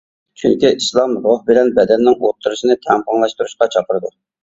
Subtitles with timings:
[0.43, 4.17] چۈنكى ئىسلام روھ بىلەن بەدەننىڭ ئوتتۇرىسىنى تەڭپۇڭلاشتۇرۇشقا چاقىرىدۇ.